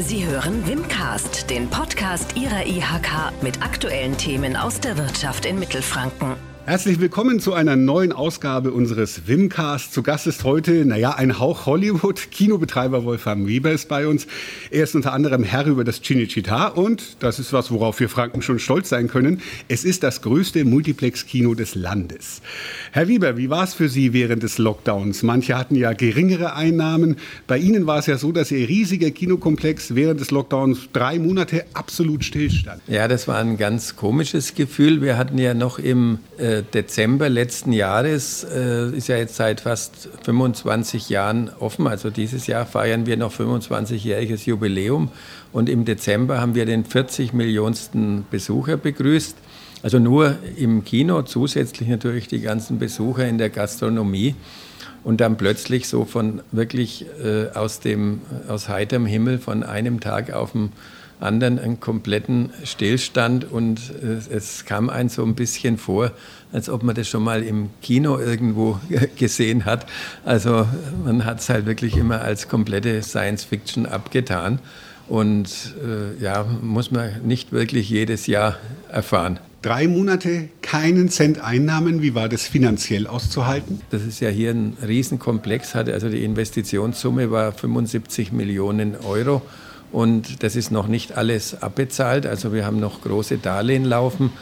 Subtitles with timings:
[0.00, 6.49] Sie hören Wimcast, den Podcast Ihrer IHK mit aktuellen Themen aus der Wirtschaft in Mittelfranken.
[6.70, 9.92] Herzlich willkommen zu einer neuen Ausgabe unseres Wimcast.
[9.92, 12.30] Zu Gast ist heute, naja, ein Hauch Hollywood.
[12.30, 14.28] Kinobetreiber Wolfgang Weber ist bei uns.
[14.70, 18.40] Er ist unter anderem Herr über das Cinecittà und das ist was, worauf wir Franken
[18.40, 19.42] schon stolz sein können.
[19.66, 22.40] Es ist das größte Multiplex-Kino des Landes.
[22.92, 25.24] Herr Weber, wie war es für Sie während des Lockdowns?
[25.24, 27.16] Manche hatten ja geringere Einnahmen.
[27.48, 31.64] Bei Ihnen war es ja so, dass Ihr riesiger Kinokomplex während des Lockdowns drei Monate
[31.74, 32.80] absolut stillstand.
[32.86, 35.02] Ja, das war ein ganz komisches Gefühl.
[35.02, 40.08] Wir hatten ja noch im äh, Dezember letzten Jahres, äh, ist ja jetzt seit fast
[40.24, 41.86] 25 Jahren offen.
[41.86, 45.10] Also dieses Jahr feiern wir noch 25-jähriges Jubiläum.
[45.52, 49.36] Und im Dezember haben wir den 40 Millionsten Besucher begrüßt.
[49.82, 54.34] Also nur im Kino, zusätzlich natürlich die ganzen Besucher in der Gastronomie.
[55.02, 60.32] Und dann plötzlich so von wirklich äh, aus, dem, aus heiterem Himmel von einem Tag
[60.32, 60.72] auf den
[61.20, 66.12] anderen einen kompletten Stillstand und äh, es kam einem so ein bisschen vor,
[66.52, 68.80] als ob man das schon mal im Kino irgendwo
[69.16, 69.86] gesehen hat.
[70.24, 70.66] Also
[71.04, 74.58] man hat es halt wirklich immer als komplette Science Fiction abgetan
[75.08, 78.56] und äh, ja, muss man nicht wirklich jedes Jahr
[78.88, 79.40] erfahren.
[79.62, 82.00] Drei Monate keinen Cent Einnahmen.
[82.00, 83.82] Wie war das finanziell auszuhalten?
[83.90, 89.42] Das ist ja hier ein Riesenkomplex, hatte also die Investitionssumme war 75 Millionen Euro.
[89.92, 92.26] Und das ist noch nicht alles abbezahlt.
[92.26, 94.32] Also wir haben noch große Darlehen laufen.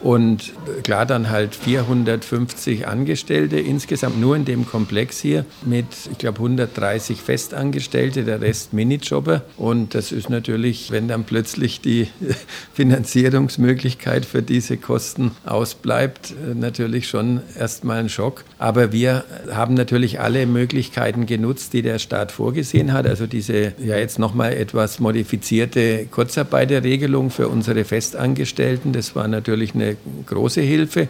[0.00, 0.52] Und
[0.84, 7.20] klar, dann halt 450 Angestellte insgesamt nur in dem Komplex hier mit, ich glaube, 130
[7.20, 9.42] Festangestellte, der Rest Minijobber.
[9.56, 12.08] Und das ist natürlich, wenn dann plötzlich die
[12.74, 18.44] Finanzierungsmöglichkeit für diese Kosten ausbleibt, natürlich schon erstmal ein Schock.
[18.58, 23.06] Aber wir haben natürlich alle Möglichkeiten genutzt, die der Staat vorgesehen hat.
[23.06, 29.87] Also diese ja jetzt nochmal etwas modifizierte Kurzarbeiterregelung für unsere Festangestellten, das war natürlich eine
[30.26, 31.08] große Hilfe.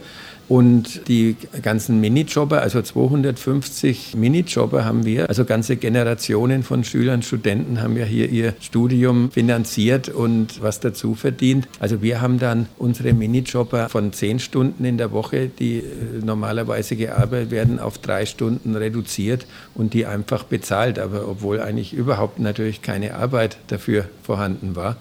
[0.48, 7.82] Und die ganzen Minijobber, also 250 Minijobber haben wir, also ganze Generationen von Schülern, Studenten
[7.82, 11.68] haben ja hier ihr Studium finanziert und was dazu verdient.
[11.80, 15.82] Also wir haben dann unsere Minijobber von zehn Stunden in der Woche, die äh,
[16.24, 22.38] normalerweise gearbeitet werden, auf drei Stunden reduziert und die einfach bezahlt, aber obwohl eigentlich überhaupt
[22.38, 24.96] natürlich keine Arbeit dafür vorhanden war.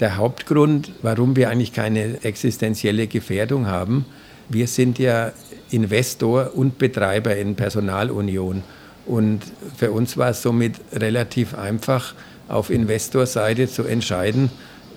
[0.00, 4.04] Der Hauptgrund, warum wir eigentlich keine existenzielle Gefährdung haben,
[4.48, 5.32] wir sind ja
[5.70, 8.62] Investor und Betreiber in Personalunion.
[9.06, 9.42] Und
[9.76, 12.14] für uns war es somit relativ einfach,
[12.48, 14.50] auf Investorseite zu entscheiden.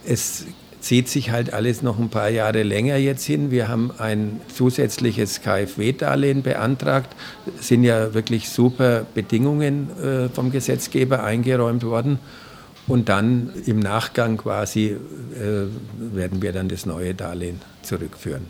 [0.06, 0.46] Es
[0.80, 3.52] zieht sich halt alles noch ein paar Jahre länger jetzt hin.
[3.52, 7.16] Wir haben ein zusätzliches KfW-Darlehen beantragt.
[7.59, 12.19] Es sind ja wirklich super Bedingungen äh, vom Gesetzgeber eingeräumt worden.
[12.88, 14.96] Und dann im Nachgang quasi äh,
[16.16, 18.46] werden wir dann das neue Darlehen zurückführen.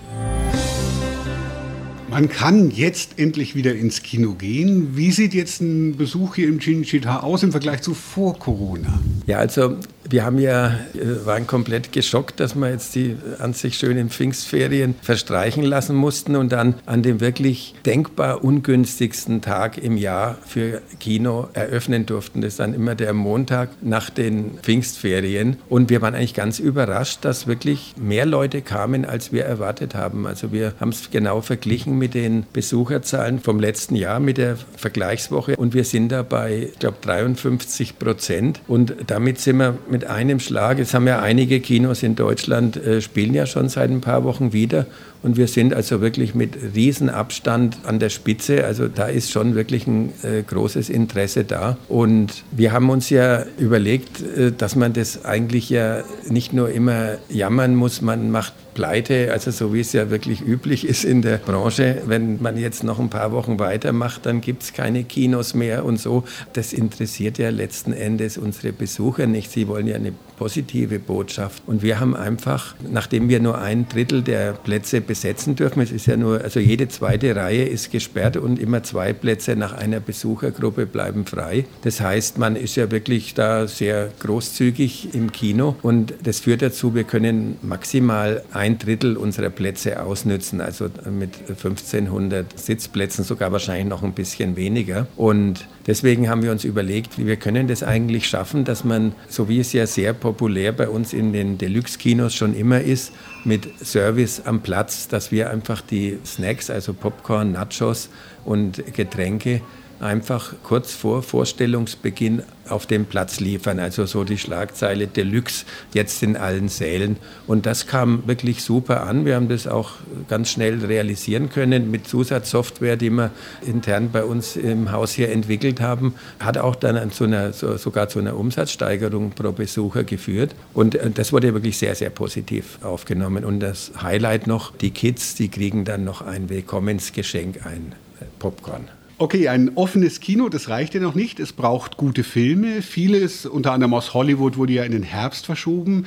[2.10, 4.96] Man kann jetzt endlich wieder ins Kino gehen.
[4.96, 9.00] Wie sieht jetzt ein Besuch hier im Cinecittà aus im Vergleich zu vor Corona?
[9.26, 9.78] Ja, also
[10.10, 14.96] wir haben ja, äh, waren komplett geschockt, dass wir jetzt die an sich schönen Pfingstferien
[15.02, 21.50] verstreichen lassen mussten und dann an dem wirklich denkbar ungünstigsten Tag im Jahr für Kino
[21.54, 22.42] eröffnen durften.
[22.42, 25.58] Das ist dann immer der Montag nach den Pfingstferien.
[25.70, 30.26] Und wir waren eigentlich ganz überrascht, dass wirklich mehr Leute kamen, als wir erwartet haben.
[30.26, 35.56] Also wir haben es genau verglichen mit den Besucherzahlen vom letzten Jahr, mit der Vergleichswoche.
[35.56, 38.62] Und wir sind da bei, ich glaube, 53 Prozent.
[38.68, 43.02] Und damit sind wir mit einem Schlag, es haben ja einige Kinos in Deutschland, äh,
[43.02, 44.86] spielen ja schon seit ein paar Wochen wieder.
[45.24, 48.64] Und wir sind also wirklich mit Riesenabstand an der Spitze.
[48.66, 51.78] Also da ist schon wirklich ein äh, großes Interesse da.
[51.90, 57.18] Und wir haben uns ja überlegt, äh, dass man das eigentlich ja nicht nur immer
[57.30, 61.38] jammern muss, man macht pleite, also so wie es ja wirklich üblich ist in der
[61.38, 62.04] Branche.
[62.06, 66.00] Wenn man jetzt noch ein paar Wochen weitermacht, dann gibt es keine Kinos mehr und
[66.00, 66.26] so.
[66.54, 69.52] Das interessiert ja letzten Endes unsere Besucher nicht.
[69.52, 71.64] Sie wollen ja eine positive Botschaft.
[71.66, 76.06] Und wir haben einfach, nachdem wir nur ein Drittel der Plätze besetzen dürfen, es ist
[76.06, 80.86] ja nur, also jede zweite Reihe ist gesperrt und immer zwei Plätze nach einer Besuchergruppe
[80.86, 81.66] bleiben frei.
[81.82, 86.94] Das heißt, man ist ja wirklich da sehr großzügig im Kino und das führt dazu,
[86.94, 94.04] wir können maximal ein Drittel unserer Plätze ausnützen, also mit 1500 Sitzplätzen sogar wahrscheinlich noch
[94.04, 95.08] ein bisschen weniger.
[95.16, 99.60] Und deswegen haben wir uns überlegt, wir können das eigentlich schaffen, dass man, so wie
[99.60, 103.14] es ja sehr populär bei uns in den Deluxe-Kinos schon immer ist,
[103.46, 108.10] mit Service am Platz, dass wir einfach die Snacks, also Popcorn, Nachos
[108.44, 109.62] und Getränke
[110.00, 113.80] einfach kurz vor Vorstellungsbeginn auf dem Platz liefern.
[113.80, 117.18] Also so die Schlagzeile Deluxe jetzt in allen Sälen.
[117.48, 119.26] Und das kam wirklich super an.
[119.26, 119.92] Wir haben das auch
[120.28, 123.32] ganz schnell realisieren können mit Zusatzsoftware, die wir
[123.66, 126.16] intern bei uns im Haus hier entwickelt haben.
[126.40, 130.56] Hat auch dann zu einer, sogar zu einer Umsatzsteigerung pro Besucher geführt.
[130.74, 133.46] Und äh, das wurde wirklich sehr, sehr positiv aufgenommen.
[133.46, 138.97] Und das Highlight noch, die Kids, die kriegen dann noch ein Willkommensgeschenk, ein äh, Popcorn.
[139.20, 141.40] Okay, ein offenes Kino, das reicht ja noch nicht.
[141.40, 142.84] Es braucht gute Filme.
[142.84, 146.06] Vieles, unter anderem aus Hollywood, wurde ja in den Herbst verschoben.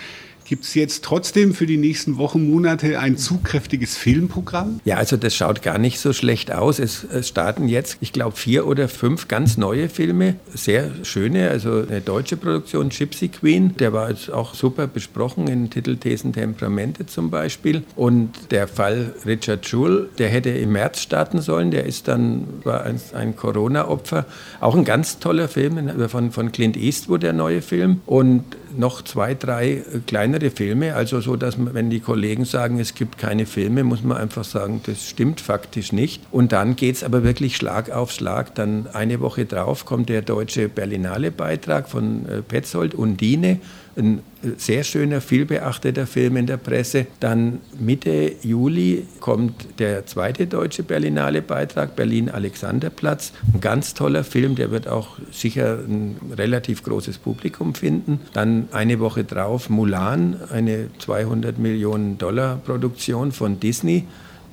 [0.50, 4.80] Gibt es jetzt trotzdem für die nächsten Wochen, Monate ein zugkräftiges Filmprogramm?
[4.84, 6.80] Ja, also das schaut gar nicht so schlecht aus.
[6.80, 10.40] Es, es starten jetzt, ich glaube, vier oder fünf ganz neue Filme.
[10.52, 13.76] Sehr schöne, also eine deutsche Produktion, Gypsy Queen.
[13.76, 17.84] Der war jetzt auch super besprochen in Titelthesen Temperamente zum Beispiel.
[17.94, 21.70] Und der Fall Richard Jewell, der hätte im März starten sollen.
[21.70, 24.26] Der ist dann, war ein, ein Corona-Opfer.
[24.58, 28.00] Auch ein ganz toller Film von, von Clint Eastwood, der neue Film.
[28.04, 28.42] Und
[28.76, 30.94] noch zwei, drei kleinere Filme.
[30.94, 34.44] Also so, dass man, wenn die Kollegen sagen, es gibt keine Filme, muss man einfach
[34.44, 36.22] sagen, das stimmt faktisch nicht.
[36.30, 38.54] Und dann geht es aber wirklich Schlag auf Schlag.
[38.54, 43.60] Dann eine Woche drauf kommt der deutsche Berlinale-Beitrag von äh, Petzold, Undine
[44.00, 44.20] ein
[44.56, 47.06] sehr schöner, vielbeachteter Film in der Presse.
[47.20, 53.32] Dann Mitte Juli kommt der zweite deutsche Berlinale Beitrag, Berlin-Alexanderplatz.
[53.52, 58.20] Ein ganz toller Film, der wird auch sicher ein relativ großes Publikum finden.
[58.32, 64.06] Dann eine Woche drauf Mulan, eine 200 Millionen Dollar Produktion von Disney.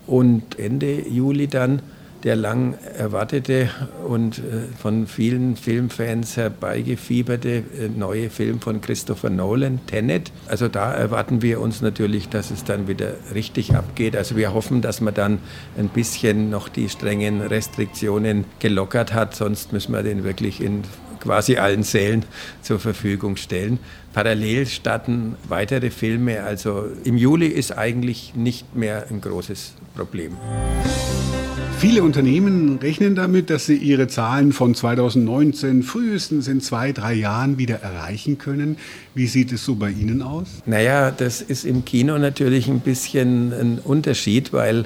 [0.06, 1.82] Und Ende Juli dann
[2.24, 3.69] der lang erwartete
[4.08, 4.42] und äh,
[4.78, 7.64] von vielen Filmfans herbeigefieberte äh,
[7.96, 10.31] neue Film von Christopher Nolan, Tenet.
[10.48, 14.16] Also da erwarten wir uns natürlich, dass es dann wieder richtig abgeht.
[14.16, 15.40] Also wir hoffen, dass man dann
[15.78, 20.84] ein bisschen noch die strengen Restriktionen gelockert hat, sonst müssen wir den wirklich in
[21.19, 22.25] quasi allen Sälen
[22.62, 23.80] zur Verfügung stellen.
[24.14, 26.44] Parallel starten weitere Filme.
[26.44, 30.38] Also im Juli ist eigentlich nicht mehr ein großes Problem.
[31.80, 37.60] Viele Unternehmen rechnen damit, dass sie ihre Zahlen von 2019 frühestens in zwei, drei Jahren
[37.60, 38.78] wieder erreichen können.
[39.13, 40.48] Wie sieht es so bei Ihnen aus?
[40.66, 44.86] Naja, das ist im Kino natürlich ein bisschen ein Unterschied, weil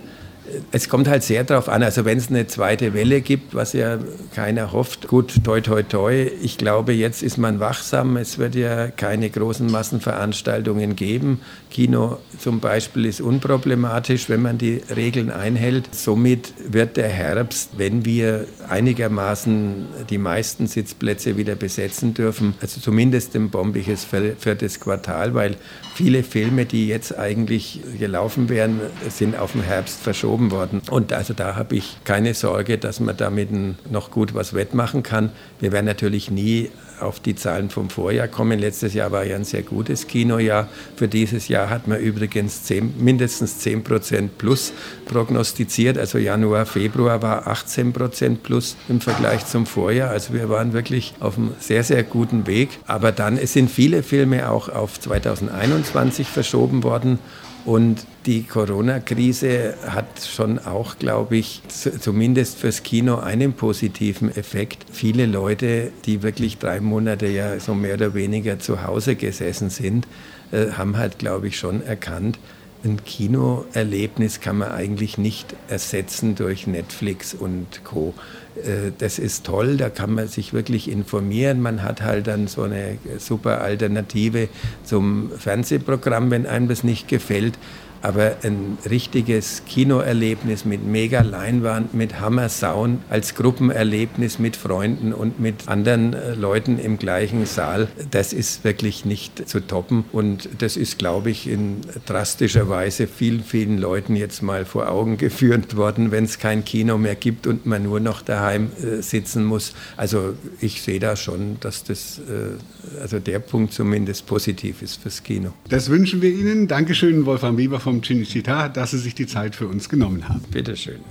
[0.72, 3.98] es kommt halt sehr darauf an, also wenn es eine zweite Welle gibt, was ja
[4.36, 8.88] keiner hofft, gut, toi, toi, toi, ich glaube, jetzt ist man wachsam, es wird ja
[8.88, 11.42] keine großen Massenveranstaltungen geben.
[11.70, 15.94] Kino zum Beispiel ist unproblematisch, wenn man die Regeln einhält.
[15.94, 23.36] Somit wird der Herbst, wenn wir einigermaßen die meisten Sitzplätze wieder besetzen dürfen, also zumindest
[23.36, 24.06] ein bombiges
[24.40, 25.56] viertes Quartal, weil
[25.96, 30.82] viele Filme, die jetzt eigentlich gelaufen wären, sind auf den Herbst verschoben worden.
[30.90, 33.52] Und also da habe ich keine Sorge, dass man damit
[33.92, 35.32] noch gut was wettmachen kann.
[35.60, 36.72] Wir werden natürlich nie
[37.02, 38.60] auf die Zahlen vom Vorjahr kommen.
[38.60, 40.68] Letztes Jahr war ja ein sehr gutes Kinojahr.
[40.96, 44.74] Für dieses Jahr hat man übrigens 10, mindestens 10 Prozent plus
[45.06, 45.98] prognostiziert.
[45.98, 50.10] Also Januar, Februar war 18 Prozent plus im Vergleich zum Vorjahr.
[50.10, 52.70] Also wir waren wirklich auf einem sehr, sehr guten Weg.
[52.88, 57.20] Aber dann, es sind viele Filme auch auf 2021 verschoben worden.
[57.66, 64.86] Und die Corona-Krise hat schon auch, glaube ich, zumindest fürs Kino einen positiven Effekt.
[64.92, 70.08] Viele Leute, die wirklich drei Monate ja so mehr oder weniger zu Hause gesessen sind,
[70.52, 72.38] äh, haben halt, glaube ich, schon erkannt,
[72.84, 78.14] ein Kinoerlebnis kann man eigentlich nicht ersetzen durch Netflix und Co.
[78.56, 81.62] Äh, das ist toll, da kann man sich wirklich informieren.
[81.62, 84.50] Man hat halt dann so eine super Alternative
[84.84, 87.58] zum Fernsehprogramm, wenn einem das nicht gefällt
[88.02, 95.40] aber ein richtiges Kinoerlebnis mit mega Leinwand, mit Hammer Sound, als Gruppenerlebnis mit Freunden und
[95.40, 100.06] mit anderen äh, Leuten im gleichen Saal, das ist wirklich nicht zu toppen.
[100.12, 105.18] Und das ist, glaube ich, in drastischer Weise vielen, vielen Leuten jetzt mal vor Augen
[105.18, 109.46] geführt worden, wenn es kein Kino mehr gibt und man nur noch daheim äh, sitzen
[109.46, 109.74] muss.
[109.98, 115.24] Also ich sehe da schon, dass das, äh, also der Punkt zumindest positiv ist fürs
[115.24, 115.54] Kino.
[115.70, 116.68] Das wünschen wir Ihnen.
[116.68, 120.44] Dankeschön, Wolfgang Weber von vom Cinecittà, dass Sie sich die Zeit für uns genommen haben.
[120.50, 121.02] Bitteschön.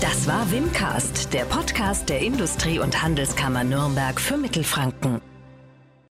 [0.00, 5.31] Das war Wimcast, der Podcast der Industrie- und Handelskammer Nürnberg für Mittelfranken.